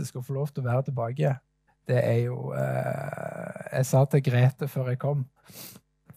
[0.00, 1.30] fantastisk å få lov til å være tilbake.
[1.88, 5.24] Det er jo eh, Jeg sa til Grete før jeg kom,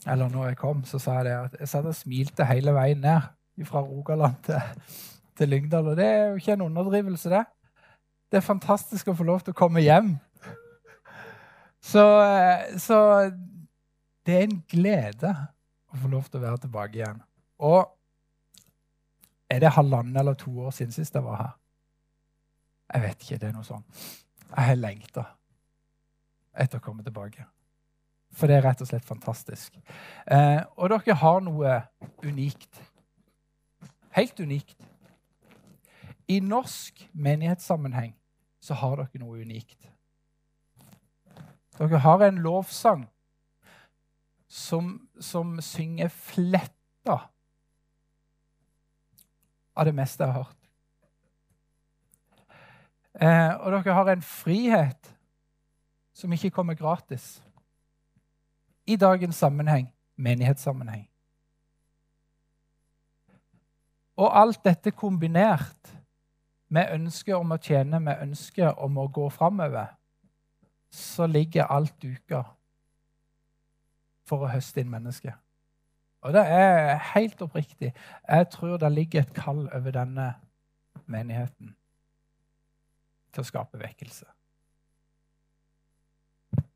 [0.08, 3.02] eller når jeg kom, så sa jeg det at jeg satt og smilte hele veien
[3.02, 4.60] ned fra Rogaland til,
[5.38, 5.88] til Lyngdal.
[5.88, 7.46] Og det er jo ikke en underdrivelse, det.
[8.32, 10.16] Det er fantastisk å få lov til å komme hjem.
[11.84, 13.30] Så, eh, så
[14.26, 15.34] det er en glede
[15.92, 17.20] å få lov til å være tilbake igjen.
[17.60, 17.84] Og
[19.52, 21.54] er det halvannen eller to år siden sist jeg var her?
[22.92, 23.40] Jeg vet ikke.
[23.42, 23.84] Det er noe sånn.
[24.50, 25.26] Jeg har lengta
[26.54, 27.46] etter å komme tilbake.
[28.34, 29.78] For det er rett og slett fantastisk.
[30.26, 31.78] Eh, og dere har noe
[32.26, 32.82] unikt.
[34.14, 34.78] Helt unikt.
[36.30, 38.14] I norsk menighetssammenheng
[38.64, 39.90] så har dere noe unikt.
[41.78, 43.08] Dere har en lovsang
[44.48, 47.18] som, som synger fletta
[49.74, 50.60] av det meste jeg har hørt.
[53.22, 55.10] Eh, og dere har en frihet
[56.14, 57.44] som ikke kommer gratis.
[58.86, 61.10] I dagens sammenheng, menighetssammenheng.
[64.18, 65.94] Og alt dette kombinert
[66.70, 69.94] med ønsket om å tjene, med ønsket om å gå framover,
[70.94, 72.44] så ligger alt duka
[74.28, 75.34] for å høste inn mennesker.
[76.24, 77.94] Og det er helt oppriktig.
[78.28, 80.34] Jeg tror det ligger et kall over denne
[81.06, 81.76] menigheten
[83.34, 84.26] til å skape vekkelse.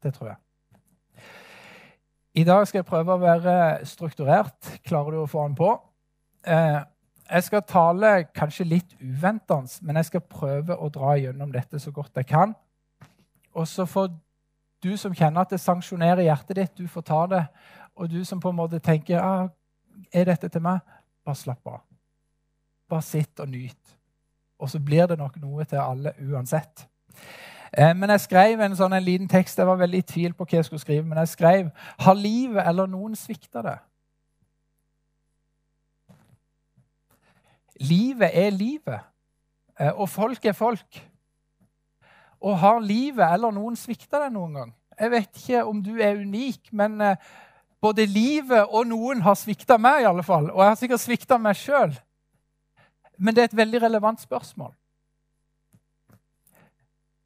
[0.03, 0.41] Det tror jeg.
[2.37, 4.77] I dag skal jeg prøve å være strukturert.
[4.85, 5.71] Klarer du å få den på?
[6.45, 6.79] Eh,
[7.27, 11.91] jeg skal tale kanskje litt uventende, men jeg skal prøve å dra gjennom dette så
[11.91, 12.53] godt jeg kan.
[13.57, 14.11] Og så får
[14.85, 17.43] du som kjenner at det sanksjonerer hjertet ditt, du får ta det.
[17.97, 19.49] Og du som på en måte tenker ah,
[20.13, 20.79] er dette til meg,
[21.25, 21.81] bare slapp av.
[22.87, 23.96] Bare sitt og nyt.
[24.59, 26.87] Og så blir det nok noe til alle uansett.
[27.77, 29.59] Eh, men jeg skrev en sånn en liten tekst.
[29.59, 31.05] Jeg var veldig i tvil på hva jeg skulle skrive.
[31.05, 31.69] Men jeg skrev
[31.99, 33.77] Har livet eller noen svikta det?
[37.79, 38.99] Livet er livet,
[39.79, 41.03] eh, og folk er folk.
[42.41, 44.73] Og har livet eller noen svikta deg noen gang?
[44.97, 47.17] Jeg vet ikke om du er unik, men eh,
[47.81, 50.49] både livet og noen har svikta meg, i alle fall.
[50.49, 51.93] Og jeg har sikkert svikta meg sjøl.
[53.17, 54.73] Men det er et veldig relevant spørsmål.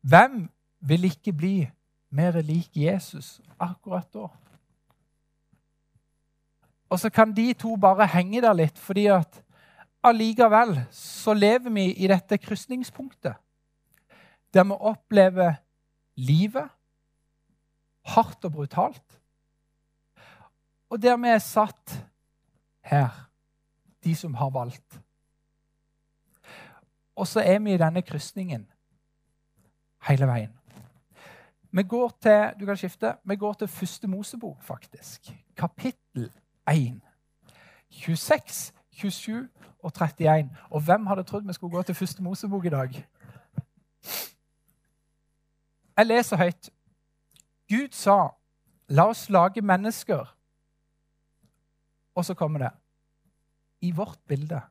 [0.01, 1.55] Hvem vil ikke bli
[2.09, 4.27] mer lik Jesus akkurat da?
[6.91, 9.43] Og så kan de to bare henge der litt, fordi at
[10.03, 13.37] allikevel så lever vi i dette krysningspunktet.
[14.53, 15.53] Der vi opplever
[16.15, 16.67] livet
[18.11, 19.19] hardt og brutalt.
[20.89, 21.95] Og der vi er satt
[22.83, 23.29] her,
[24.03, 24.99] de som har valgt.
[27.21, 28.63] Og så er vi i denne krysningen
[30.07, 30.53] hele veien.
[31.71, 35.29] Vi går til du kan skifte, vi går til første Mosebok, faktisk.
[35.57, 36.31] Kapittel
[36.71, 37.01] 1.
[37.89, 39.49] 26, 27
[39.83, 40.49] og 31.
[40.69, 43.07] Og hvem hadde trodd vi skulle gå til første Mosebok i dag?
[45.97, 46.69] Jeg leser høyt.
[47.69, 48.27] Gud sa,
[48.89, 50.35] 'La oss lage mennesker.'
[52.15, 52.71] Og så kommer det
[53.81, 54.70] 'i vårt bilde'.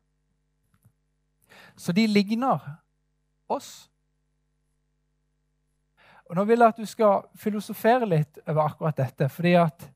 [1.81, 2.61] Så de ligner
[3.49, 3.91] oss.
[6.29, 9.87] Og Nå vil jeg at du skal filosofere litt over akkurat dette, fordi at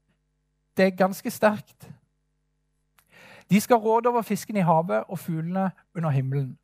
[0.74, 1.90] det er ganske sterkt.
[3.50, 6.54] De skal råde over fisken i havet og fuglene under himmelen,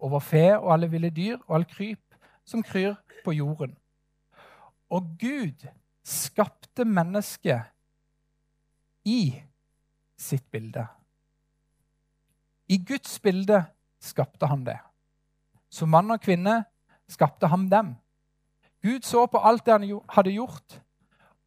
[0.00, 2.16] over fe og alle ville dyr og all kryp
[2.48, 3.76] som kryr på jorden.
[4.90, 5.68] Og Gud
[6.02, 7.68] skapte mennesket
[9.04, 9.36] i
[10.16, 10.86] sitt bilde.
[12.68, 13.60] I Guds bilde
[14.00, 14.78] skapte han det.
[15.70, 16.62] Som mann og kvinne
[17.10, 17.94] skapte han dem.
[18.82, 20.80] Gud så på alt det han hadde gjort,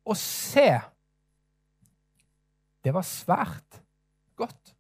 [0.06, 0.82] og se
[2.84, 3.78] Det var svært
[4.36, 4.74] godt.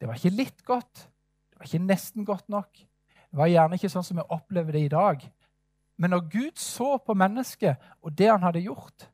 [0.00, 1.02] Det var ikke litt godt,
[1.50, 2.70] det var ikke nesten godt nok.
[2.72, 5.20] Det var gjerne ikke sånn som vi opplever det i dag.
[6.00, 9.04] Men når Gud så på mennesket og det han hadde gjort,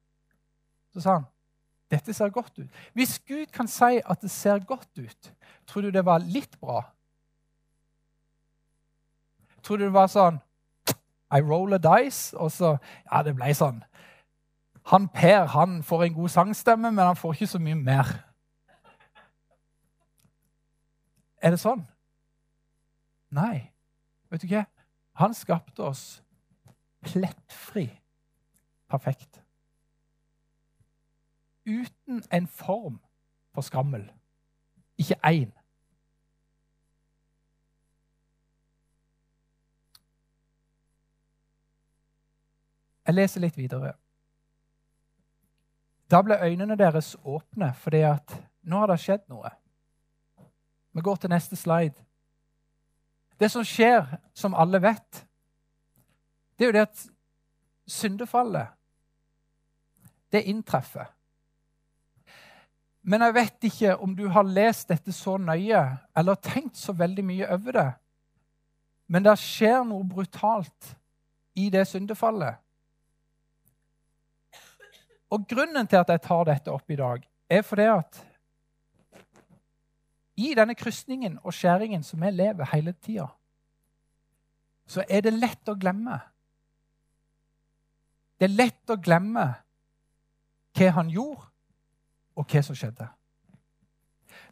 [0.94, 1.26] så sa han
[1.91, 2.81] dette ser godt ut.
[2.93, 5.31] Hvis Gud kan si at det ser godt ut,
[5.69, 6.82] tror du det var litt bra?
[9.62, 10.41] Tror du det var sånn
[11.35, 12.79] I roll a dice, og så
[13.11, 13.82] Ja, det ble sånn.
[14.88, 18.09] Han Per han får en god sangstemme, men han får ikke så mye mer.
[21.43, 21.85] Er det sånn?
[23.31, 23.69] Nei.
[24.32, 24.65] Vet du hva?
[25.20, 26.23] Han skapte oss
[27.05, 27.91] plettfri
[28.88, 29.43] perfekt.
[31.69, 33.00] Uten en form
[33.55, 34.09] for skrammel.
[34.99, 35.53] Ikke én.
[43.08, 43.94] Jeg leser litt videre.
[46.12, 48.34] Da ble øynene deres åpne fordi at
[48.69, 49.49] nå har det skjedd noe.
[50.93, 51.96] Vi går til neste slide.
[53.40, 55.25] Det som skjer, som alle vet,
[56.58, 57.06] det er jo det at
[57.88, 58.75] syndefallet,
[60.32, 61.06] det inntreffer.
[63.08, 65.81] Men jeg vet ikke om du har lest dette så nøye
[66.12, 67.90] eller tenkt så veldig mye over det.
[69.08, 70.96] Men det skjer noe brutalt
[71.56, 72.58] i det syndefallet.
[75.31, 78.23] Og grunnen til at jeg tar dette opp i dag, er fordi at
[80.39, 83.27] i denne krysningen og skjæringen som vi lever hele tida,
[84.89, 86.17] så er det lett å glemme.
[88.39, 89.49] Det er lett å glemme
[90.79, 91.45] hva han gjorde,
[92.39, 93.09] og hva som skjedde.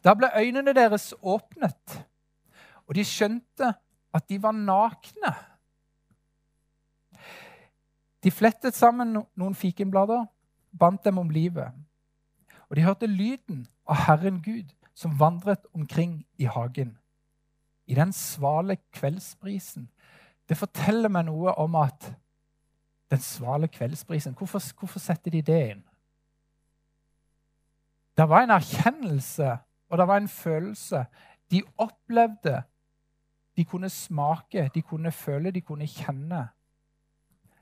[0.03, 2.01] Da ble øynene deres åpnet,
[2.87, 3.73] og de skjønte
[4.15, 5.33] at de var nakne.
[8.23, 10.27] De flettet sammen noen fikenblader,
[10.79, 11.73] bandt dem om livet.
[12.69, 16.97] Og de hørte lyden av Herren Gud som vandret omkring i hagen.
[17.87, 19.89] I den svale kveldsbrisen.
[20.49, 22.15] Det forteller meg noe om at
[23.11, 25.85] den svale kveldsbrisen Hvorfor, hvorfor setter de det inn?
[28.17, 29.59] Det var en erkjennelse,
[29.89, 31.05] og det var en følelse.
[31.51, 32.63] De opplevde,
[33.57, 36.49] de kunne smake, de kunne føle, de kunne kjenne.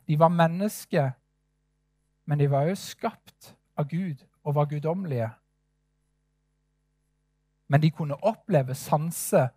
[0.07, 1.11] De var mennesker,
[2.25, 5.31] men de var jo skapt av Gud og var guddommelige.
[7.69, 9.49] Men de kunne oppleve, sanse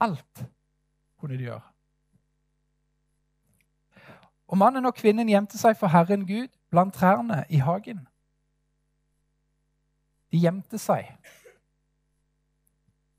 [0.00, 0.44] Alt
[1.18, 1.64] kunne de gjøre.
[4.48, 8.04] Og mannen og kvinnen gjemte seg for Herren Gud blant trærne i hagen.
[10.30, 11.10] De gjemte seg.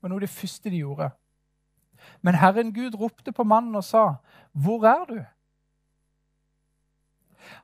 [0.00, 1.10] var noe av det første de gjorde.
[2.24, 4.14] Men Herren Gud ropte på mannen og sa,
[4.52, 5.24] 'Hvor er du?'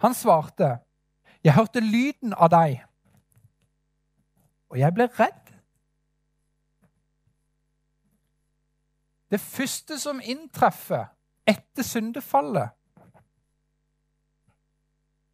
[0.01, 0.79] Han svarte,
[1.45, 2.85] 'Jeg hørte lyden av deg,
[4.69, 5.53] og jeg ble redd.'
[9.31, 11.07] Det første som inntreffer
[11.47, 12.71] etter syndefallet,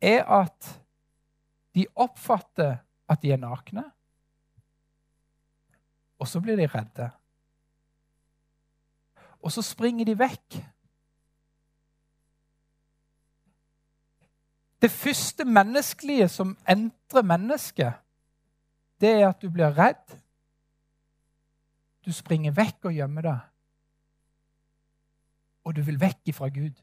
[0.02, 0.80] er at
[1.74, 2.76] de oppfatter
[3.08, 3.84] at de er nakne.
[6.18, 7.10] Og så blir de redde.
[9.42, 10.58] Og så springer de vekk.
[14.82, 17.92] Det første menneskelige som entrer mennesket,
[19.00, 20.18] det er at du blir redd.
[22.02, 23.40] Du springer vekk og gjemmer deg.
[25.62, 26.74] Og du vil vekk ifra Gud.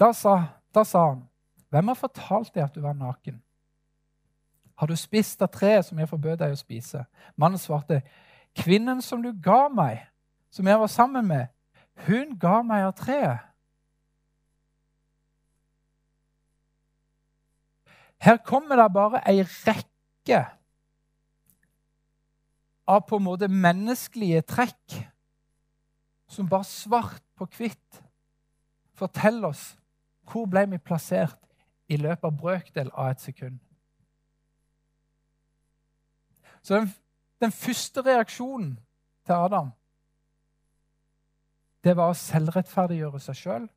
[0.00, 0.36] Da sa,
[0.74, 1.28] da sa han,
[1.68, 3.42] 'Hvem har fortalt deg at du var naken?'
[4.74, 7.04] Har du spist av treet som jeg forbød deg å spise?
[7.36, 8.02] Mannen svarte,
[8.56, 10.00] Kvinnen som du ga meg,
[10.50, 11.46] som jeg var sammen med,
[12.06, 13.46] hun ga meg av treet.
[18.20, 20.42] Her kommer det bare ei rekke
[22.90, 24.98] av på en måte menneskelige trekk
[26.30, 28.02] som bare svart på hvitt
[28.98, 29.64] forteller oss
[30.30, 31.38] hvor ble vi plassert
[31.90, 33.56] i løpet av brøkdel av et sekund.
[36.62, 36.90] Så den,
[37.40, 38.76] den første reaksjonen
[39.24, 39.72] til Adam
[41.84, 43.68] det var å selvrettferdiggjøre seg sjøl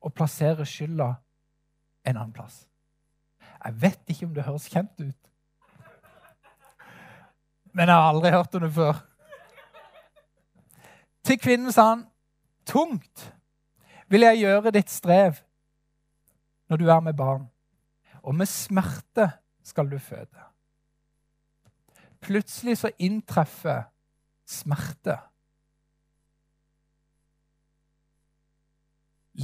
[0.00, 1.12] og plassere skylda
[2.08, 2.62] en annen plass.
[3.60, 5.16] Jeg vet ikke om det høres kjent ut,
[7.76, 9.02] men jeg har aldri hørt om det før.
[11.24, 12.06] Til kvinnen sa han,
[12.66, 13.32] 'Tungt
[14.08, 15.40] vil jeg gjøre ditt strev
[16.68, 17.50] når du er med barn,
[18.22, 19.30] og med smerte
[19.62, 20.46] skal du føde.'
[22.20, 23.82] Plutselig så inntreffer
[24.46, 25.16] smerte.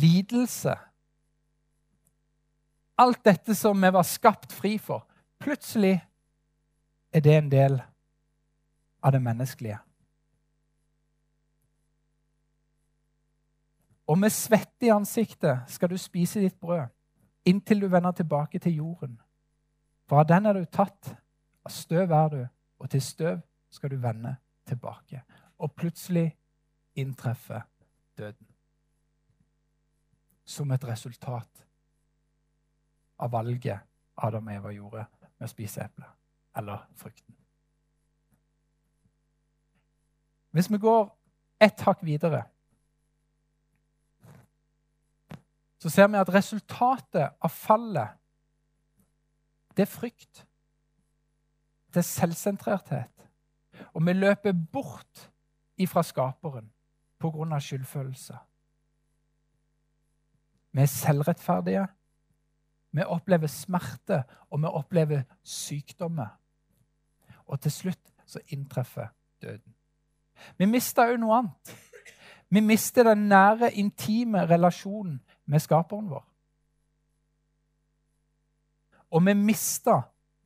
[0.00, 0.74] Lidelse.
[2.98, 5.06] Alt dette som vi var skapt fri for.
[5.40, 5.98] Plutselig
[7.12, 7.80] er det en del
[9.02, 9.78] av det menneskelige.
[14.06, 16.86] Og med svette i ansiktet skal du spise ditt brød
[17.46, 19.20] inntil du vender tilbake til jorden.
[20.08, 21.14] For av den er du tatt,
[21.64, 22.42] av støv er du,
[22.78, 24.36] og til støv skal du vende
[24.66, 25.22] tilbake.
[25.58, 26.36] Og plutselig
[26.94, 27.60] inntreffer
[28.18, 28.55] døden.
[30.46, 31.66] Som et resultat
[33.18, 33.82] av valget
[34.16, 35.06] Adam og Eva gjorde
[35.38, 36.12] med å spise eplet
[36.56, 37.34] eller frukten.
[40.56, 41.10] Hvis vi går
[41.60, 42.46] ett hakk videre,
[45.78, 48.16] så ser vi at resultatet av fallet,
[49.76, 50.46] det er frykt
[51.92, 53.22] Det er selvsentrerthet.
[53.94, 55.30] Og vi løper bort
[55.80, 56.72] ifra skaperen.
[57.52, 58.36] av skyldfølelse.
[60.76, 61.86] Vi er selvrettferdige.
[62.92, 66.26] Vi opplever smerte, og vi opplever sykdommer.
[67.46, 69.06] Og til slutt så inntreffer
[69.42, 69.74] døden.
[70.58, 71.72] Vi mister òg noe annet.
[72.52, 75.16] Vi mister den nære, intime relasjonen
[75.46, 76.26] med skaperen vår.
[79.10, 80.02] Og vi mister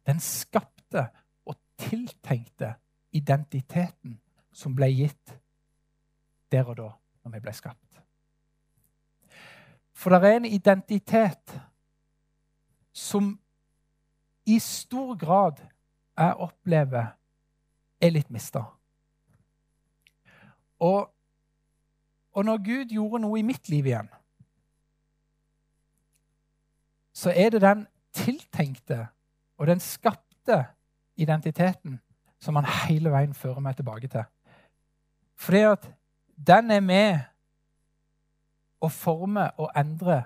[0.06, 1.08] den skapte
[1.44, 2.76] og tiltenkte
[3.12, 4.20] identiteten
[4.52, 5.38] som ble gitt
[6.52, 6.90] der og da,
[7.24, 7.89] når vi ble skapt.
[10.00, 11.60] For det er en identitet
[12.92, 13.34] som
[14.46, 15.60] i stor grad
[16.16, 17.12] jeg opplever
[18.00, 18.62] er litt mista.
[20.80, 21.04] Og,
[22.32, 24.08] og når Gud gjorde noe i mitt liv igjen,
[27.12, 27.84] så er det den
[28.16, 29.02] tiltenkte
[29.60, 30.62] og den skapte
[31.20, 32.00] identiteten
[32.40, 34.24] som han hele veien fører meg tilbake til.
[35.36, 35.90] Fordi at
[36.48, 37.29] den er med
[38.80, 40.22] å forme og endre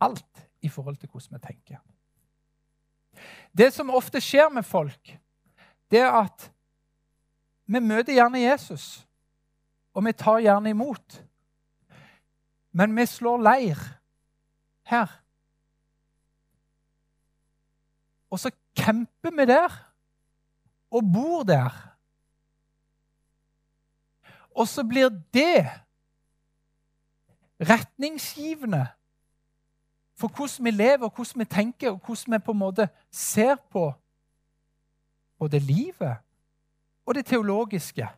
[0.00, 1.80] alt i forhold til hvordan vi tenker.
[3.56, 5.16] Det som ofte skjer med folk,
[5.90, 6.50] det er at
[7.66, 9.06] vi møter gjerne Jesus,
[9.96, 11.22] og vi tar gjerne imot.
[12.76, 13.80] Men vi slår leir
[14.90, 15.08] her.
[18.30, 19.72] Og så camper vi der
[20.92, 21.72] og bor der.
[24.56, 25.64] Og så blir det
[27.60, 28.86] retningsgivende
[30.16, 33.92] for hvordan vi lever, hvordan vi tenker, og hvordan vi på en måte ser på
[35.38, 36.16] både livet
[37.06, 38.08] og det teologiske.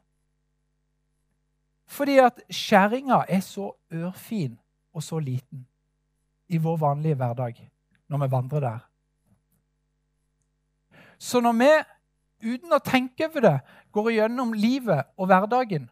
[1.86, 4.58] Fordi at skjæringa er så ørfin
[4.92, 5.66] og så liten
[6.48, 7.70] i vår vanlige hverdag
[8.08, 8.78] når vi vandrer der.
[11.18, 11.70] Så når vi,
[12.52, 13.58] uten å tenke over det,
[13.92, 15.88] går gjennom livet og hverdagen,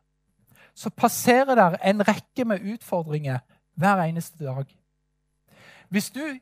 [0.76, 3.38] så passerer der en rekke med utfordringer
[3.80, 4.66] hver eneste dag.
[5.88, 6.38] Hvis du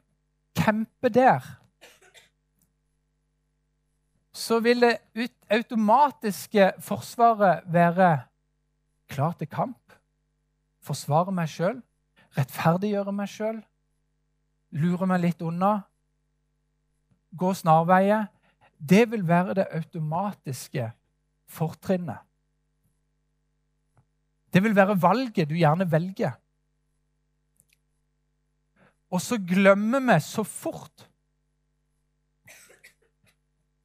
[0.56, 1.40] camper der,
[4.32, 4.98] så vil det
[5.50, 8.20] automatiske forsvaret være
[9.08, 9.78] klar til kamp.
[10.82, 11.78] Forsvare meg sjøl,
[12.34, 13.62] rettferdiggjøre meg sjøl,
[14.74, 15.76] lure meg litt unna,
[17.38, 18.26] gå snarveier.
[18.78, 20.90] Det vil være det automatiske
[21.46, 22.18] fortrinnet.
[24.54, 26.32] Det vil være valget du gjerne velger.
[29.10, 31.08] Og så glemmer vi så fort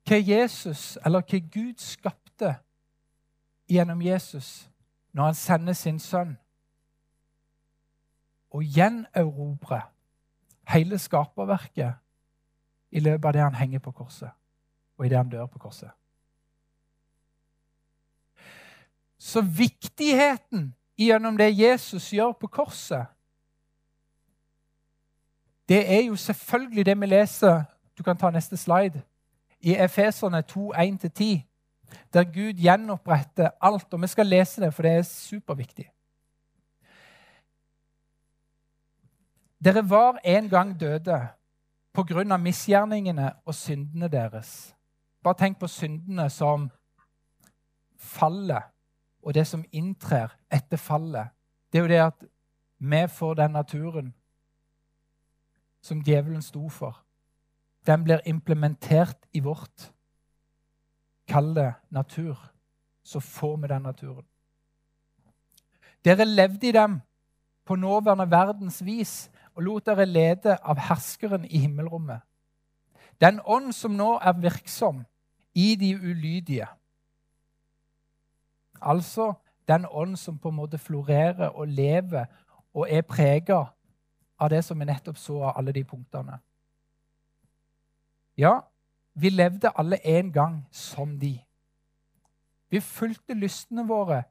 [0.09, 2.55] hva Jesus, eller hva Gud skapte
[3.69, 4.69] gjennom Jesus
[5.13, 6.33] når han sender sin sønn
[8.49, 9.85] og gjenerobrer
[10.73, 11.97] hele skaperverket
[12.89, 14.31] i løpet av det han henger på korset,
[14.97, 15.91] og i det han dør på korset.
[19.19, 23.05] Så viktigheten gjennom det Jesus gjør på korset,
[25.69, 27.63] det er jo selvfølgelig det vi leser
[27.97, 29.01] Du kan ta neste slide.
[29.59, 31.41] I Efeserne 2, 1-10,
[32.13, 33.93] der Gud gjenoppretter alt.
[33.93, 35.91] Og vi skal lese det, for det er superviktig.
[39.65, 41.27] Dere var en gang døde
[41.93, 44.75] på grunn av misgjerningene og syndene deres.
[45.23, 46.69] Bare tenk på syndene som
[47.97, 48.63] fallet
[49.21, 51.29] og det som inntrer etter fallet.
[51.71, 52.25] Det er jo det at
[52.79, 54.13] vi får den naturen
[55.81, 57.03] som djevelen sto for.
[57.87, 59.91] Den blir implementert i vårt
[61.29, 62.37] Kall det natur.
[63.03, 64.25] Så får vi den naturen.
[66.05, 67.01] Dere levde i dem
[67.65, 72.21] på nåværende verdens vis og lot dere lede av herskeren i himmelrommet.
[73.21, 75.03] Den ånd som nå er virksom
[75.53, 76.67] i de ulydige.
[78.81, 79.33] Altså
[79.67, 82.25] den ånd som på en måte florerer og lever
[82.73, 83.63] og er prega
[84.39, 86.39] av det som vi nettopp så av alle de punktene.
[88.39, 88.59] Ja,
[89.13, 91.35] vi levde alle en gang som de.
[92.69, 94.23] Vi fulgte lystene våre.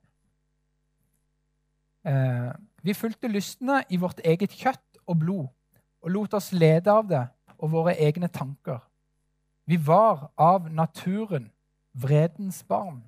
[2.07, 2.53] Eh,
[2.83, 5.49] vi fulgte lystene i vårt eget kjøtt og blod
[6.01, 7.27] og lot oss lede av det
[7.59, 8.79] og våre egne tanker.
[9.67, 11.51] Vi var av naturen
[11.93, 13.03] vredens barn.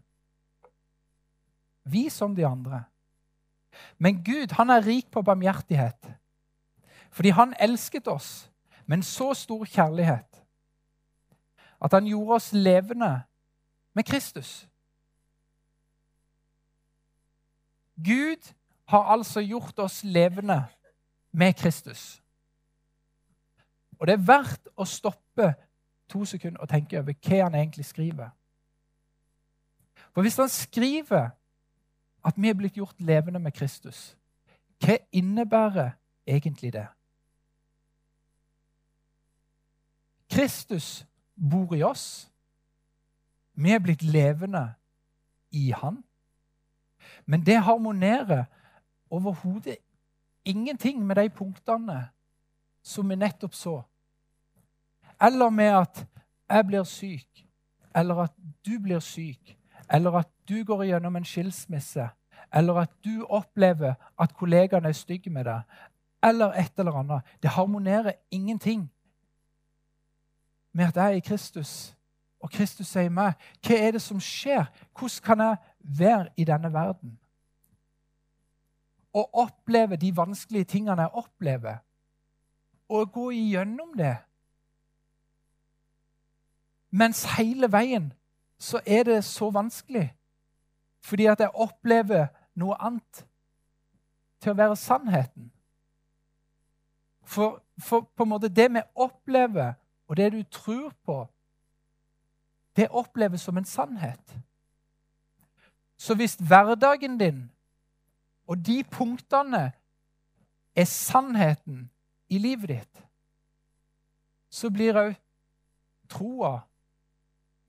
[1.85, 2.85] Vi som de andre.
[3.99, 6.13] Men Gud han er rik på barmhjertighet.
[7.11, 8.51] Fordi han elsket oss
[8.87, 10.27] med en så stor kjærlighet
[11.81, 13.23] at han gjorde oss levende
[13.93, 14.69] med Kristus.
[18.05, 18.55] Gud
[18.89, 20.65] har altså gjort oss levende
[21.33, 22.23] med Kristus.
[23.99, 25.55] Og det er verdt å stoppe
[26.09, 28.31] to sekunder og tenke over hva han egentlig skriver.
[30.11, 31.31] For hvis han skriver
[32.25, 34.17] at vi er blitt gjort levende med Kristus.
[34.81, 35.91] Hva innebærer
[36.27, 36.87] egentlig det?
[40.31, 41.07] Kristus
[41.51, 42.31] bor i oss.
[43.53, 44.73] Vi er blitt levende
[45.51, 46.05] i Han.
[47.27, 48.45] Men det harmonerer
[49.11, 49.77] overhodet
[50.45, 52.09] ingenting med de punktene
[52.83, 53.83] som vi nettopp så.
[55.21, 56.07] Eller med at
[56.51, 57.47] jeg blir syk,
[57.95, 58.33] eller at
[58.67, 59.59] du blir syk,
[59.91, 62.09] eller at du går gjennom en skilsmisse,
[62.55, 65.63] eller at du opplever at kollegaene er stygge med deg,
[66.23, 67.23] eller et eller annet.
[67.43, 68.91] Det harmonerer ingenting
[70.73, 71.97] med at jeg er i Kristus,
[72.41, 73.33] og Kristus sier meg.
[73.67, 74.67] Hva er det som skjer?
[74.99, 77.19] Hvordan kan jeg være i denne verden?
[79.13, 81.77] Og oppleve de vanskelige tingene jeg opplever,
[82.89, 84.17] og gå igjennom det.
[86.91, 88.13] Mens hele veien
[88.59, 90.11] så er det så vanskelig.
[91.01, 93.25] Fordi at jeg opplever noe annet
[94.41, 95.51] til å være sannheten.
[97.25, 99.75] For, for på en måte det vi opplever,
[100.09, 101.23] og det du tror på,
[102.77, 104.37] det oppleves som en sannhet.
[105.97, 107.51] Så hvis hverdagen din
[108.47, 109.73] og de punktene
[110.75, 111.91] er sannheten
[112.29, 113.03] i livet ditt,
[114.51, 115.15] så blir òg
[116.11, 116.61] troa,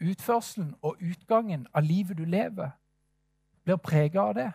[0.02, 2.72] utførselen og utgangen av livet du lever,
[3.64, 4.52] blir prega av det.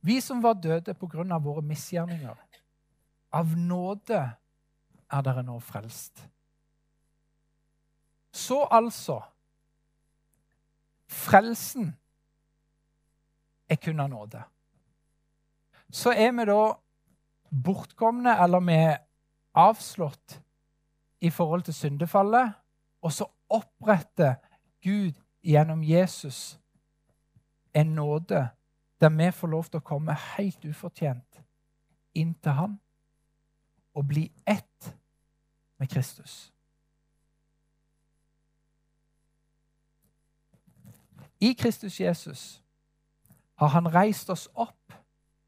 [0.00, 1.38] Vi som var døde pga.
[1.38, 2.36] våre misgjerninger,
[3.30, 4.20] av nåde
[5.10, 6.24] er dere nå frelst.
[8.32, 9.22] Så altså
[11.08, 11.94] Frelsen
[13.68, 14.42] er kun av nåde.
[15.88, 16.76] Så er vi da
[17.48, 18.98] bortkomne, eller vi er
[19.56, 20.36] avslått
[21.20, 22.52] i forhold til syndefallet,
[23.02, 24.34] og så oppretter
[24.82, 26.60] Gud gjennom Jesus
[27.74, 28.48] en nåde
[29.00, 31.42] der vi får lov til å komme helt ufortjent
[32.14, 32.78] inn til Han
[33.94, 34.96] og bli ett
[35.78, 36.52] med Kristus.
[41.40, 42.62] I Kristus Jesus
[43.54, 44.92] har han reist oss opp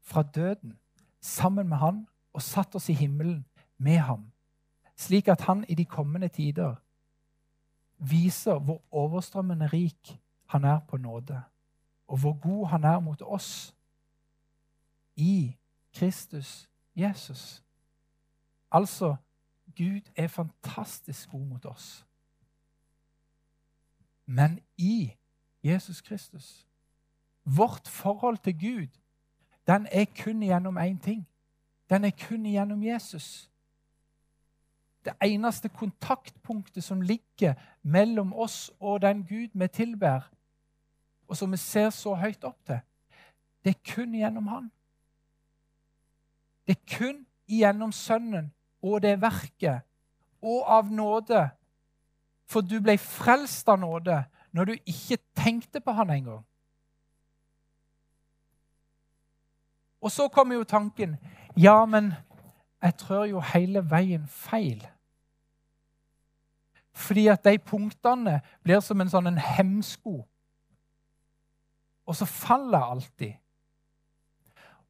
[0.01, 0.77] fra døden
[1.21, 3.45] sammen med han og satt oss i himmelen
[3.77, 4.30] med ham,
[5.01, 6.75] slik at han i de kommende tider
[7.97, 11.41] viser hvor overstrømmende rik han er på nåde
[12.07, 13.75] og hvor god han er mot oss
[15.15, 15.57] i
[15.93, 17.63] Kristus Jesus.
[18.71, 19.15] Altså
[19.77, 22.05] Gud er fantastisk god mot oss.
[24.25, 25.13] Men i
[25.63, 26.67] Jesus Kristus
[27.45, 28.87] Vårt forhold til Gud
[29.67, 31.27] den er kun gjennom én ting.
[31.89, 33.50] Den er kun gjennom Jesus.
[35.05, 40.29] Det eneste kontaktpunktet som ligger mellom oss og den Gud vi tilber,
[41.27, 42.79] og som vi ser så høyt opp til,
[43.63, 44.71] det er kun gjennom Han.
[46.67, 49.81] Det er kun gjennom Sønnen og det verket
[50.41, 51.49] og av nåde.
[52.49, 56.43] For du ble frelst av nåde når du ikke tenkte på Han engang.
[60.01, 61.17] Og så kommer jo tanken
[61.57, 62.13] Ja, men
[62.81, 64.81] jeg trør jo hele veien feil.
[66.91, 70.21] Fordi at de punktene blir som en sånn en hemsko
[72.11, 73.33] og så faller jeg alltid.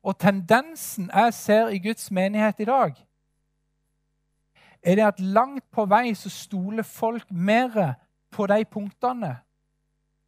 [0.03, 3.07] Og tendensen jeg ser i Guds menighet i dag,
[4.81, 7.93] er det at langt på vei så stoler folk mer
[8.31, 9.35] på de punktene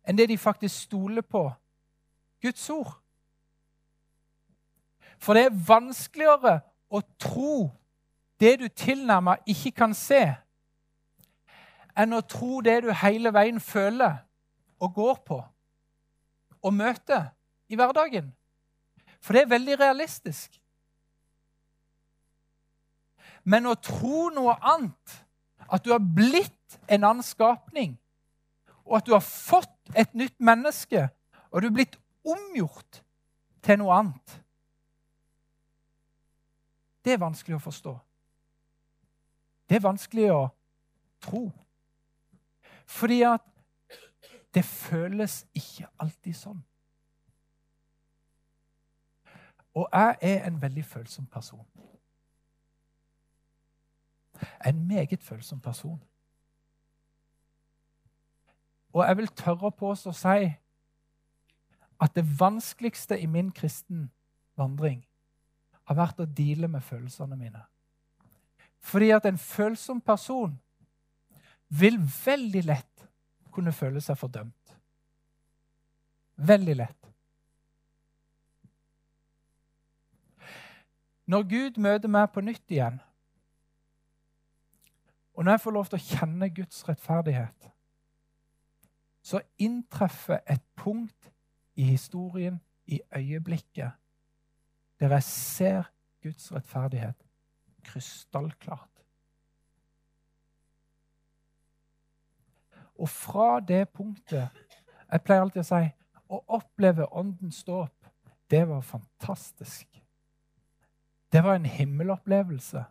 [0.05, 1.47] enn det de faktisk stoler på
[2.41, 2.91] Guds ord.
[5.17, 6.59] For det er vanskeligere
[6.93, 7.71] å tro
[8.41, 10.21] det du tilnærmet ikke kan se,
[11.97, 14.21] enn å tro det du hele veien føler
[14.81, 15.39] og går på
[16.63, 17.31] og møter
[17.69, 18.29] i hverdagen.
[19.23, 20.59] For det er veldig realistisk.
[23.43, 25.17] Men å tro noe annet,
[25.67, 27.97] at du har blitt en annen skapning,
[28.83, 31.07] og at du har fått et nytt menneske,
[31.51, 33.03] og du er blitt omgjort
[33.63, 34.42] til noe annet
[37.05, 37.93] Det er vanskelig å forstå.
[39.69, 40.43] Det er vanskelig å
[41.23, 41.51] tro.
[42.85, 43.43] Fordi at
[44.53, 46.63] det føles ikke alltid sånn.
[49.73, 51.65] Og jeg er en veldig følsom person.
[54.65, 56.03] En meget følsom person.
[58.93, 60.51] Og jeg vil tørre på å si
[62.03, 64.11] at det vanskeligste i min kristen
[64.55, 65.01] vandring
[65.83, 67.63] har vært å deale med følelsene mine.
[68.83, 70.55] Fordi at en følsom person
[71.69, 73.07] vil veldig lett
[73.53, 74.75] kunne føle seg fordømt.
[76.35, 77.09] Veldig lett.
[81.25, 82.99] Når Gud møter meg på nytt igjen,
[85.33, 87.69] og når jeg får lov til å kjenne Guds rettferdighet,
[89.23, 91.31] så inntreffer et punkt
[91.79, 93.95] i historien, i øyeblikket,
[95.03, 95.83] der jeg ser
[96.23, 97.25] Guds rettferdighet
[97.83, 98.89] krystallklart.
[102.95, 104.49] Og fra det punktet
[105.11, 105.89] Jeg pleier alltid å si
[106.33, 108.07] å oppleve Åndens dåp,
[108.49, 109.85] det var fantastisk.
[111.29, 112.81] Det var en himmelopplevelse.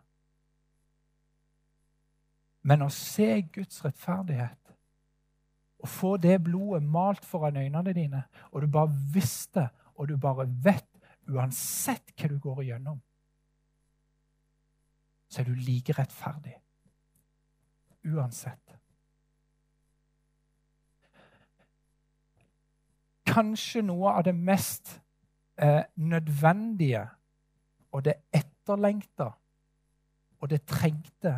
[2.63, 4.59] Men å se Guds rettferdighet
[5.83, 10.47] og få det blodet malt foran øynene dine, og du bare visste og du bare
[10.63, 10.92] vet,
[11.27, 12.99] uansett hva du går igjennom,
[15.29, 16.55] så er du like rettferdig.
[18.03, 18.75] Uansett.
[23.25, 24.99] Kanskje noe av det mest
[25.57, 27.07] eh, nødvendige
[27.93, 29.31] og det etterlengta
[30.43, 31.37] og det trengte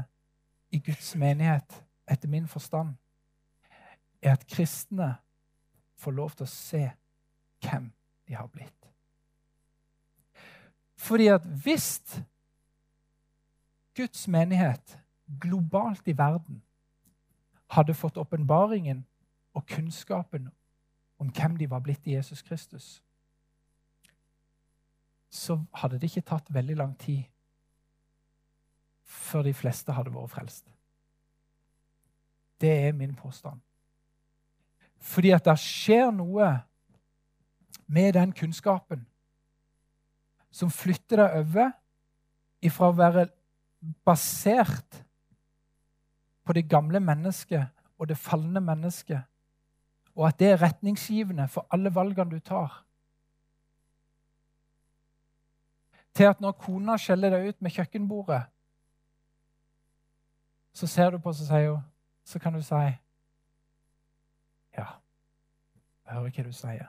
[0.74, 2.96] i Guds menighet, etter min forstand,
[4.22, 5.14] er at kristne
[5.96, 6.82] får lov til å se
[7.62, 7.92] hvem
[8.28, 8.85] de har blitt.
[10.96, 12.22] Fordi at hvis
[13.96, 15.00] Guds menighet
[15.42, 16.64] globalt i verden
[17.72, 19.06] hadde fått åpenbaringen
[19.54, 20.50] og kunnskapen
[21.18, 23.04] om hvem de var blitt i Jesus Kristus,
[25.30, 27.24] så hadde det ikke tatt veldig lang tid
[29.04, 30.68] før de fleste hadde vært frelst.
[32.62, 33.60] Det er min påstand.
[34.98, 36.48] Fordi at det skjer noe
[37.88, 39.06] med den kunnskapen
[40.56, 41.74] som flytter deg over
[42.64, 43.28] ifra å være
[44.08, 45.02] basert
[46.46, 47.68] på det gamle mennesket
[48.00, 49.22] og det falne mennesket,
[50.16, 52.82] og at det er retningsgivende for alle valgene du tar,
[56.16, 58.44] til at når kona skjeller deg ut med kjøkkenbordet,
[60.76, 61.84] så ser du på oss og sier hun,
[62.24, 62.84] så kan du si
[64.76, 64.88] Ja,
[66.06, 66.88] jeg hører hva du sier.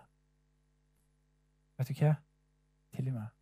[1.79, 2.17] Vet du hva?
[2.95, 3.36] Tilgi meg.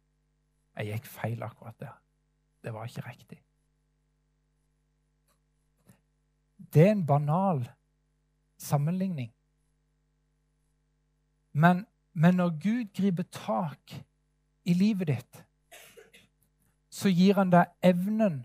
[0.76, 1.96] Jeg gikk feil akkurat der.
[2.64, 3.38] Det var ikke riktig.
[6.74, 7.70] Det er en banal
[8.58, 9.34] sammenligning.
[11.52, 13.94] Men, men når Gud griper tak
[14.64, 15.44] i livet ditt,
[16.90, 18.44] så gir han deg evnen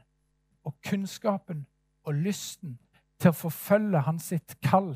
[0.66, 1.66] og kunnskapen
[2.04, 2.78] og lysten
[3.20, 4.94] til å forfølge hans sitt kall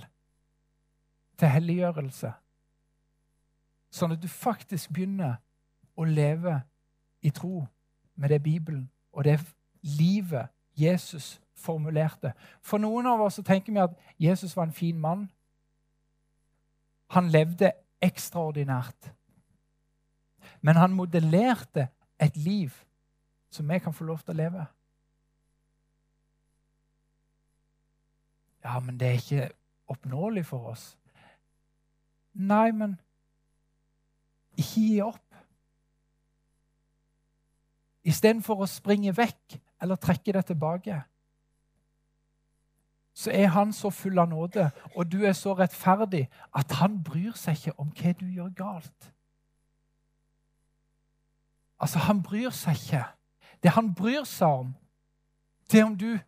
[1.40, 2.32] til helliggjørelse.
[3.94, 5.40] Sånn at du faktisk begynner
[5.96, 6.60] å leve
[7.24, 7.66] i tro
[8.16, 9.40] med det Bibelen og det
[9.82, 12.34] livet Jesus formulerte.
[12.62, 15.28] For noen av oss tenker vi at Jesus var en fin mann.
[17.14, 19.12] Han levde ekstraordinært.
[20.62, 21.88] Men han modellerte
[22.20, 22.72] et liv
[23.54, 24.66] som vi kan få lov til å leve.
[28.64, 29.50] Ja, men det er ikke
[29.92, 30.86] oppnåelig for oss.
[32.34, 32.96] Nei, men
[34.58, 35.33] ikke gi opp.
[38.04, 41.02] Istedenfor å springe vekk eller trekke det tilbake,
[43.14, 47.36] så er han så full av nåde, og du er så rettferdig, at han bryr
[47.38, 49.10] seg ikke om hva du gjør galt.
[51.80, 53.04] Altså, han bryr seg ikke.
[53.64, 54.74] Det han bryr seg om,
[55.72, 56.20] det er om du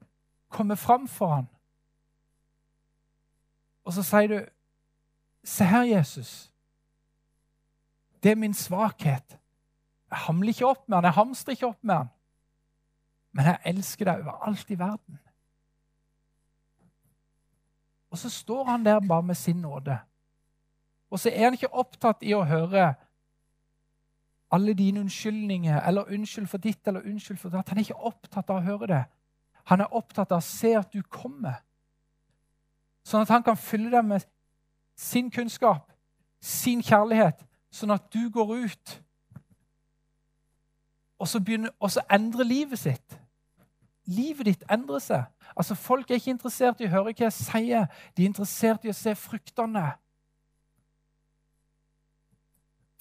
[0.50, 1.48] kommer fram for ham.
[3.86, 4.46] Og så sier du,
[5.44, 6.52] 'Se her, Jesus.
[8.24, 9.40] Det er min svakhet.'
[10.16, 12.12] Hamler ikke opp med han, jeg hamstrer ikke opp med han.
[13.36, 15.20] Men jeg elsker deg overalt i verden.
[18.16, 19.98] Og så står han der bare med sin nåde.
[21.10, 22.94] Og så er han ikke opptatt i å høre
[24.56, 27.70] alle dine unnskyldninger eller 'unnskyld for ditt' eller 'unnskyld for datt'.
[27.70, 29.04] Han er ikke opptatt av å høre det.
[29.66, 31.54] Han er opptatt av å se at du kommer.
[33.04, 34.26] Sånn at han kan fylle deg med
[34.96, 35.92] sin kunnskap,
[36.42, 39.02] sin kjærlighet, sånn at du går ut
[41.20, 43.20] og så, begynner, og så endrer livet sitt.
[44.06, 45.24] Livet ditt endrer seg.
[45.56, 48.92] Altså, Folk er ikke interessert i å høre hva jeg sier, de er interessert i
[48.92, 49.86] å se fruktene.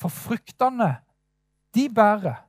[0.00, 0.96] For fruktene,
[1.74, 2.40] de bærer.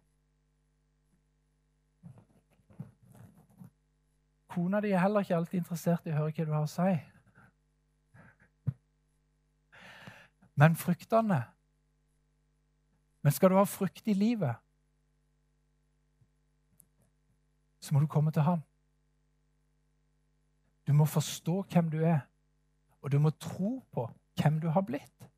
[4.56, 6.94] Kona di er heller ikke alltid interessert i å høre hva du har å si.
[10.56, 11.42] Men fruktene
[13.26, 14.54] Men skal du ha frukt i livet,
[17.86, 18.64] så må du komme til Han.
[20.88, 22.20] Du må forstå hvem du er,
[23.02, 24.10] og du må tro på
[24.42, 25.30] hvem du har blitt.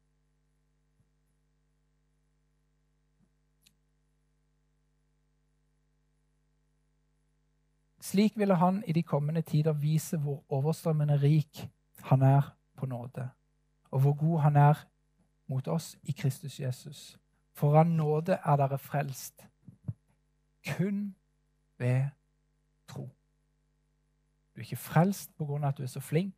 [7.99, 11.69] Slik ville han i de kommende tider vise hvor overstrømmende rik
[12.03, 13.29] han er på nåde,
[13.91, 14.87] og hvor god han er
[15.47, 17.17] mot oss i Kristus Jesus.
[17.51, 19.43] For av nåde er dere frelst,
[20.75, 21.15] kun
[21.77, 22.07] ved
[22.87, 23.09] tro.
[24.55, 25.67] Du er ikke frelst pga.
[25.67, 26.35] at du er så flink.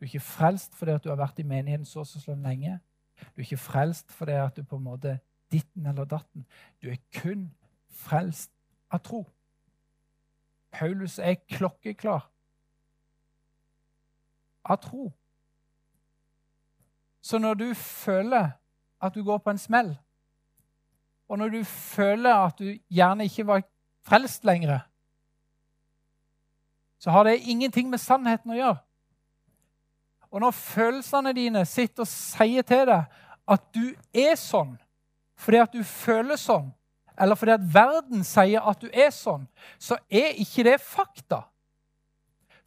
[0.00, 2.80] Du er ikke frelst fordi at du har vært i menigheten så og så lenge.
[3.20, 5.18] Du er ikke frelst fordi at du på en måte
[5.52, 6.46] ditten eller datten.
[6.82, 7.54] Du er kun
[7.90, 8.50] frelst
[8.90, 9.26] av tro.
[10.70, 12.30] Paulus er klokkeklar
[14.64, 15.12] av tro.
[17.20, 18.50] Så når du føler
[19.02, 19.98] at du går på en smell,
[21.28, 23.62] og når du føler at du gjerne ikke var
[24.06, 24.78] frelst lenger,
[26.98, 28.80] så har det ingenting med sannheten å gjøre.
[30.30, 34.76] Og når følelsene dine sitter og sier til deg at du er sånn
[35.38, 36.72] fordi at du føler sånn,
[37.14, 39.44] eller fordi at verden sier at du er sånn,
[39.78, 41.44] så er ikke det fakta.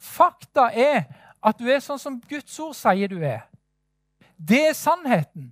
[0.00, 1.04] Fakta er
[1.44, 3.44] at du er sånn som Guds ord sier du er.
[4.40, 5.50] Det er sannheten.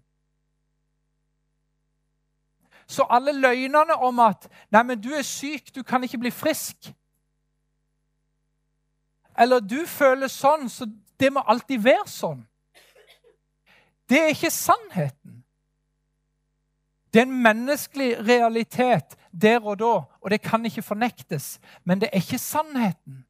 [2.88, 6.94] Så alle løgnene om at 'Neimen, du er syk, du kan ikke bli frisk'
[9.40, 10.86] Eller 'du føler sånn, så
[11.20, 12.44] det må alltid være sånn'.
[14.08, 15.44] Det er ikke sannheten.
[17.12, 21.58] Det er en menneskelig realitet der og da, og det kan ikke fornektes.
[21.84, 23.24] Men det er ikke sannheten.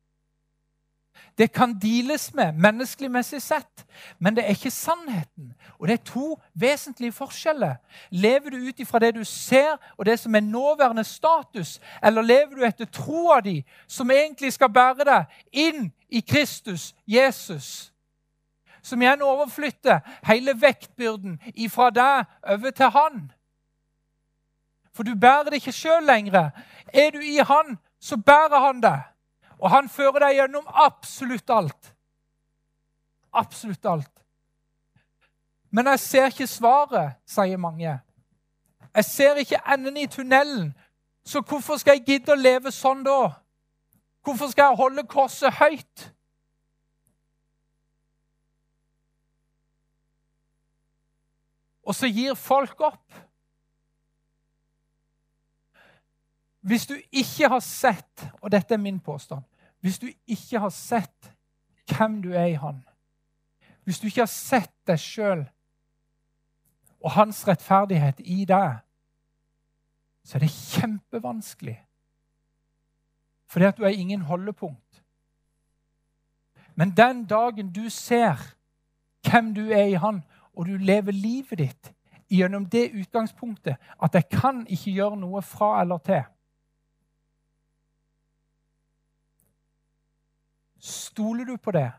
[1.41, 3.87] Det kan deales med menneskeligmessig sett,
[4.19, 5.55] men det er ikke sannheten.
[5.79, 7.79] Og det er to vesentlige forskjeller.
[8.11, 12.55] Lever du ut ifra det du ser, og det som er nåværende status, eller lever
[12.57, 17.93] du etter troa di, som egentlig skal bære deg inn i Kristus, Jesus?
[18.83, 23.33] Som igjen overflytter hele vektbyrden ifra deg over til Han.
[24.93, 26.51] For du bærer det ikke sjøl lenger.
[26.93, 28.99] Er du i Han, så bærer Han det.
[29.61, 31.91] Og han fører deg gjennom absolutt alt.
[33.37, 34.13] Absolutt alt.
[35.71, 37.99] Men jeg ser ikke svaret, sier mange.
[38.95, 40.73] Jeg ser ikke enden i tunnelen.
[41.25, 43.37] Så hvorfor skal jeg gidde å leve sånn da?
[44.25, 46.07] Hvorfor skal jeg holde korset høyt?
[51.85, 53.21] Og så gir folk opp.
[56.61, 59.50] Hvis du ikke har sett, og dette er min påstand
[59.81, 61.33] Hvis du ikke har sett
[61.91, 62.85] hvem du er i Han,
[63.85, 65.45] hvis du ikke har sett deg sjøl
[67.01, 68.83] og hans rettferdighet i deg,
[70.25, 71.79] så er det kjempevanskelig.
[73.51, 75.03] Fordi at du er ingen holdepunkt.
[76.75, 78.39] Men den dagen du ser
[79.27, 80.23] hvem du er i Han,
[80.55, 81.93] og du lever livet ditt
[82.31, 86.23] gjennom det utgangspunktet at jeg kan ikke gjøre noe fra eller til
[90.81, 91.91] Stoler du på det?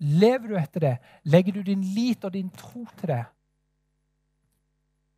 [0.00, 0.96] Lever du etter det?
[1.24, 3.24] Legger du din lit og din tro til det?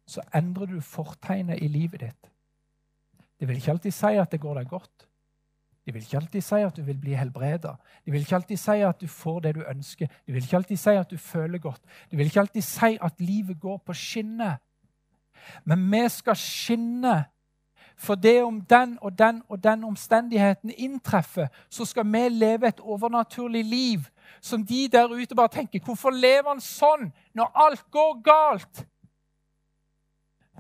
[0.07, 2.31] Så endrer du fortegnet i livet ditt.
[3.39, 5.07] Det vil ikke alltid si at det går deg godt.
[5.83, 7.75] Det vil ikke alltid si at du vil bli helbreda.
[8.05, 10.07] Det vil ikke alltid si at du får det du ønsker.
[10.27, 11.83] Det vil ikke alltid si at du føler godt.
[12.11, 14.61] Det vil ikke alltid si at livet går på skinner.
[15.65, 17.25] Men vi skal skinne
[17.97, 22.81] for det om den og den og den omstendigheten inntreffer, så skal vi leve et
[22.81, 23.99] overnaturlig liv
[24.41, 28.87] som de der ute bare tenker Hvorfor lever han sånn når alt går galt?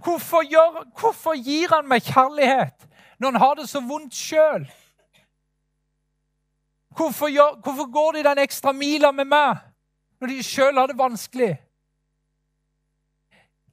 [0.03, 4.64] Hvorfor, gjør, hvorfor gir han meg kjærlighet når han har det så vondt sjøl?
[6.97, 7.29] Hvorfor,
[7.62, 9.61] hvorfor, går de den ekstra mila med meg
[10.21, 11.53] når de sjøl har det vanskelig?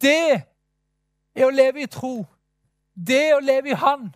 [0.01, 0.43] Det
[1.35, 2.23] er å leve i tro.
[3.07, 4.09] Det å leve i Han.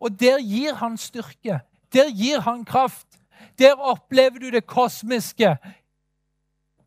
[0.00, 1.60] Og der gir Han styrke.
[1.92, 3.06] Der gir Han kraft.
[3.58, 5.56] Der opplever du det kosmiske,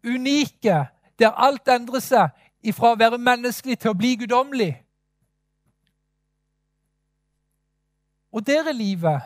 [0.04, 0.86] unike,
[1.20, 2.30] der alt endrer seg
[2.62, 4.74] ifra å være menneskelig til å bli guddommelig.
[8.32, 9.22] Og der er livet.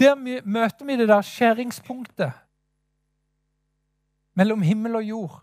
[0.00, 2.32] Der møter vi det der skjæringspunktet
[4.34, 5.40] mellom himmel og jord.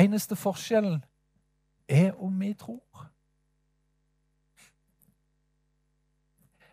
[0.00, 1.02] Eneste forskjellen
[1.88, 3.08] er om vi tror.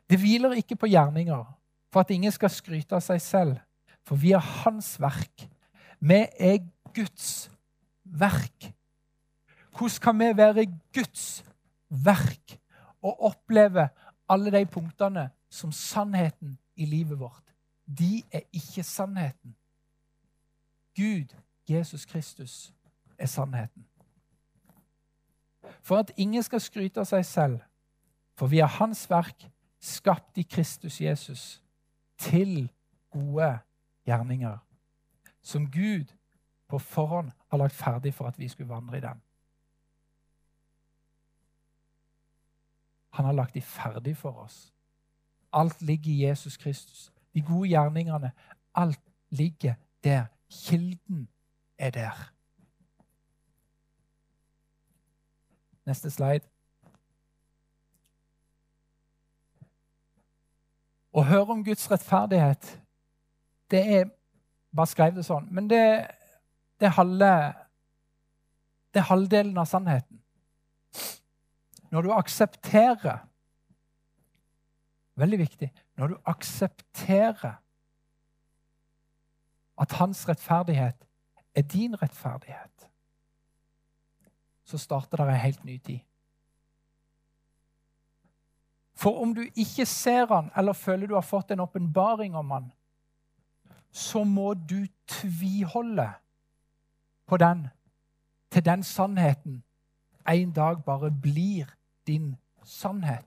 [0.10, 1.44] Det hviler ikke på gjerninger
[1.92, 3.58] for at ingen skal skryte av seg selv,
[4.04, 5.48] for vi er Hans verk.
[6.00, 6.58] Vi er
[6.96, 7.52] Guds
[8.04, 8.72] verk.
[9.72, 11.44] Hvordan kan vi være Guds
[11.90, 12.58] verk
[13.02, 13.90] og oppleve
[14.30, 17.44] alle de punktene som sannheten i livet vårt,
[17.86, 19.56] de er ikke sannheten.
[20.96, 21.36] Gud,
[21.70, 22.74] Jesus Kristus,
[23.18, 23.86] er sannheten.
[25.82, 27.60] For at ingen skal skryte av seg selv,
[28.38, 29.48] for vi er Hans verk,
[29.82, 31.64] skapt i Kristus Jesus,
[32.18, 32.70] til
[33.10, 33.60] gode
[34.06, 34.58] gjerninger,
[35.42, 36.14] som Gud
[36.70, 39.22] på forhånd har lagt ferdig for at vi skulle vandre i dem.
[43.12, 44.74] Han har lagt de ferdig for oss.
[45.54, 47.12] Alt ligger i Jesus Kristus.
[47.34, 48.32] De gode gjerningene.
[48.76, 50.26] Alt ligger der.
[50.50, 51.28] Kilden
[51.78, 52.32] er der.
[55.90, 56.46] Neste slide.
[61.12, 62.76] Å høre om Guds rettferdighet,
[63.72, 64.10] det er
[64.72, 65.50] Bare skrev det sånn.
[65.52, 65.82] Men det,
[66.80, 67.32] det, er halve,
[68.96, 70.22] det er halvdelen av sannheten.
[71.92, 73.26] Når du aksepterer
[75.20, 75.68] Veldig viktig.
[76.00, 77.58] Når du aksepterer
[79.82, 81.04] at hans rettferdighet
[81.56, 82.71] er din rettferdighet,
[84.72, 86.00] så starter det ei helt ny tid.
[88.96, 92.72] For om du ikke ser han, eller føler du har fått en åpenbaring om han,
[93.92, 96.08] så må du tviholde
[97.28, 97.68] på den
[98.52, 99.64] til den sannheten
[100.28, 101.66] en dag bare blir
[102.08, 103.26] din sannhet.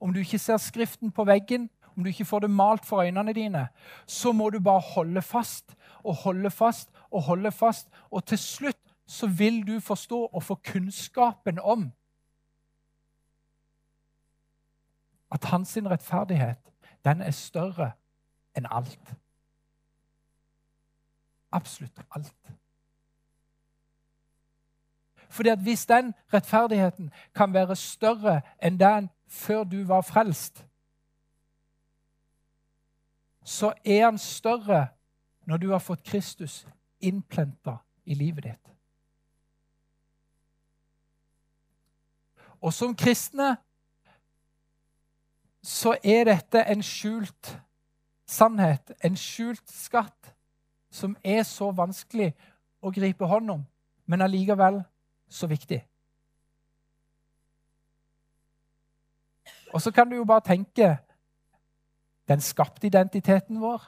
[0.00, 3.32] Om du ikke ser Skriften på veggen, om du ikke får det malt for øynene
[3.32, 3.68] dine,
[4.06, 7.88] så må du bare holde fast og holde fast og holde fast.
[8.10, 11.92] Og til slutt så vil du forstå og få kunnskapen om
[15.30, 16.58] at hans rettferdighet,
[17.04, 17.92] den er større
[18.56, 19.14] enn alt.
[21.52, 22.52] Absolutt alt.
[25.28, 30.66] Fordi at Hvis den rettferdigheten kan være større enn den før du var frelst,
[33.44, 34.88] så er den større
[35.46, 36.66] når du har fått Kristus
[37.00, 38.75] innplenta i livet ditt.
[42.66, 43.52] Og som kristne
[45.62, 47.52] så er dette en skjult
[48.26, 50.32] sannhet, en skjult skatt,
[50.90, 52.32] som er så vanskelig
[52.82, 53.62] å gripe hånd om,
[54.06, 54.80] men allikevel
[55.30, 55.78] så viktig.
[59.74, 60.96] Og så kan du jo bare tenke
[62.26, 63.84] Den skapte identiteten vår.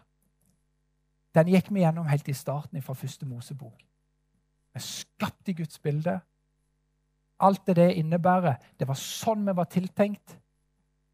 [1.34, 3.80] Den gikk vi gjennom helt i starten fra første Mosebok.
[3.82, 6.20] Vi er skapt Guds bilde.
[7.40, 8.54] Alt det det innebærer.
[8.78, 10.38] Det var sånn vi var tiltenkt.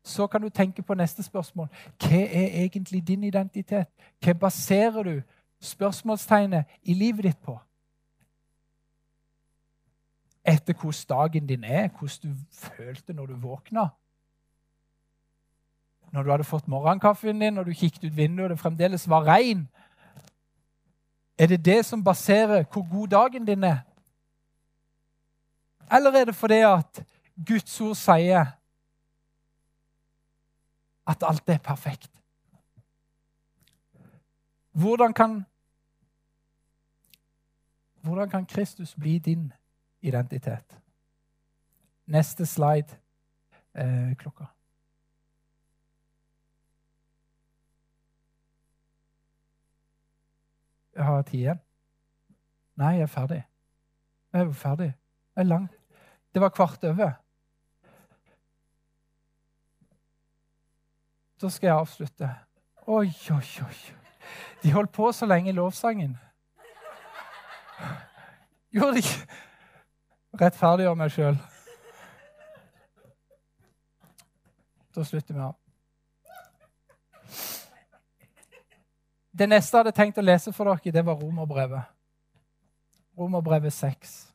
[0.04, 1.68] Så kan du tenke på neste spørsmål.
[2.00, 3.88] Hva er egentlig din identitet?
[4.24, 5.22] Hva baserer du
[5.60, 7.58] spørsmålstegnet i livet ditt på?
[10.44, 13.88] Etter hvordan dagen din er, hvordan du følte når du våkna?
[16.12, 19.24] Når du hadde fått morgenkaffen din, når du kikket ut vinduet og det fremdeles var
[19.24, 19.68] regn?
[21.38, 23.78] Er det det som baserer hvor god dagen din er?
[25.92, 27.04] Eller er det fordi at
[27.48, 28.46] Guds ord sier
[31.06, 32.10] at alt er perfekt?
[34.72, 35.44] Hvordan kan,
[38.02, 39.52] hvordan kan Kristus bli din
[40.00, 40.80] identitet?
[42.06, 42.98] Neste slide.
[43.74, 44.44] Eh, klokka.
[50.94, 51.60] Jeg har tid igjen.
[52.76, 53.42] Nei, jeg er ferdig.
[54.32, 54.94] Jeg er jo ferdig.
[55.36, 55.68] Er lang.
[56.34, 57.12] Det var kvart over.
[61.40, 62.30] Da skal jeg avslutte.
[62.86, 63.76] Oi, oi, oi.
[64.62, 66.18] De holdt på så lenge i lovsangen.
[68.72, 69.40] Gjorde de ikke?
[70.40, 71.36] Rettferdiggjør meg sjøl.
[74.94, 75.54] Da slutter vi av.
[79.34, 81.90] Det neste jeg hadde tenkt å lese for dere, det var Romerbrevet.
[83.18, 84.33] Romerbrevet 6.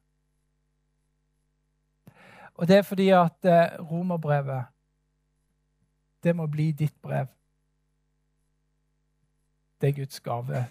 [2.59, 4.65] Og det er fordi at eh, Romerbrevet
[6.23, 7.27] det må bli ditt brev.
[9.81, 10.65] Det er Guds gave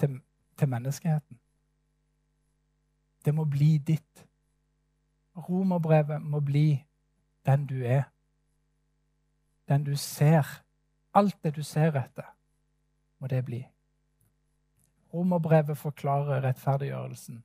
[0.00, 0.20] til,
[0.58, 1.40] til menneskeheten.
[3.24, 4.26] Det må bli ditt.
[5.36, 6.84] Romerbrevet må bli
[7.46, 8.02] den du er.
[9.68, 10.62] Den du ser.
[11.14, 12.32] Alt det du ser etter
[13.18, 13.66] må det bli.
[15.14, 17.44] Romerbrevet forklarer rettferdiggjørelsen.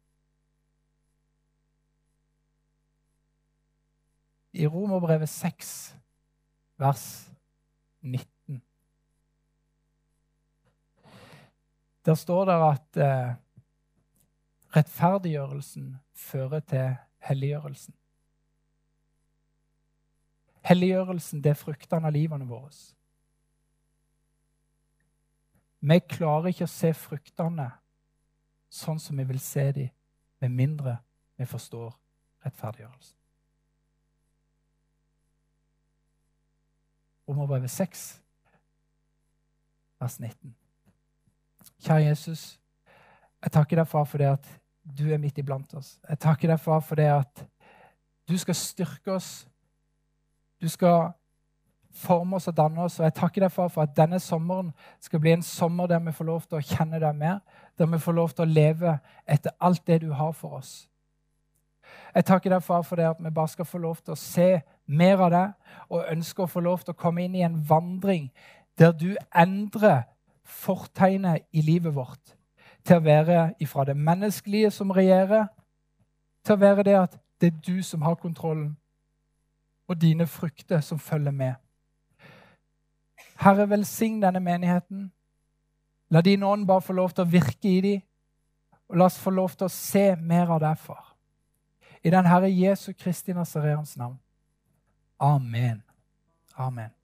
[4.60, 5.96] I Romerbrevet 6,
[6.78, 7.32] vers
[8.02, 8.62] 19
[12.06, 13.34] Der står det at eh,
[14.76, 17.94] rettferdiggjørelsen fører til helliggjørelsen.
[20.66, 22.72] Helliggjørelsen, det er fruktene av livene våre.
[25.80, 27.70] Vi klarer ikke å se fruktene
[28.70, 29.94] sånn som vi vil se dem,
[30.40, 30.98] med mindre
[31.38, 31.94] vi forstår
[32.46, 33.19] rettferdiggjørelsen.
[37.30, 38.22] Romerbrevet 6,
[40.00, 40.56] vers 19.
[41.80, 42.60] Kjære Jesus,
[43.44, 44.50] jeg takker deg, far, for det at
[44.98, 46.00] du er midt iblant oss.
[46.10, 47.44] Jeg takker deg, far, for det at
[48.30, 49.48] du skal styrke oss.
[50.62, 51.12] Du skal
[51.94, 52.98] forme oss og danne oss.
[53.00, 56.16] Og jeg takker deg, far, for at denne sommeren skal bli en sommer der vi
[56.18, 57.40] får lov til å kjenne deg mer,
[57.78, 58.98] der vi får lov til å leve
[59.30, 60.74] etter alt det du har for oss.
[62.16, 64.50] Jeg takker deg, far, for det at vi bare skal få lov til å se
[64.90, 65.46] mer av det,
[65.90, 68.30] og ønsker å få lov til å komme inn i en vandring
[68.80, 70.08] der du endrer
[70.44, 72.36] fortegnet i livet vårt
[72.86, 75.48] til å være ifra det menneskelige som regjerer,
[76.46, 78.74] til å være det at det er du som har kontrollen,
[79.90, 81.54] og dine frukter som følger med.
[83.40, 85.10] Herre, velsign denne menigheten.
[86.10, 88.02] La din ånd bare få lov til å virke i dem,
[88.90, 91.14] og la oss få lov til å se mer av deg, far.
[92.04, 94.18] I den Herre Jesu Kristi Nazareans navn.
[95.22, 95.84] Amen.
[96.58, 96.99] Amen.